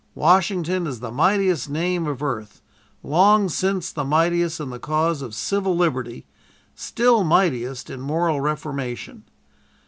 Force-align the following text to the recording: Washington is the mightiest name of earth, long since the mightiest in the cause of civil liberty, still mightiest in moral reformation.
Washington 0.15 0.87
is 0.87 0.99
the 0.99 1.11
mightiest 1.11 1.69
name 1.69 2.07
of 2.07 2.23
earth, 2.23 2.63
long 3.03 3.47
since 3.49 3.91
the 3.91 4.03
mightiest 4.03 4.59
in 4.59 4.71
the 4.71 4.79
cause 4.79 5.21
of 5.21 5.35
civil 5.35 5.77
liberty, 5.77 6.25
still 6.73 7.23
mightiest 7.23 7.87
in 7.87 8.01
moral 8.01 8.41
reformation. 8.41 9.25